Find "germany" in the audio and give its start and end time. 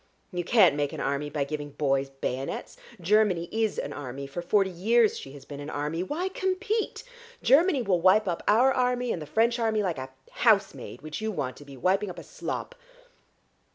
2.99-3.47, 7.43-7.83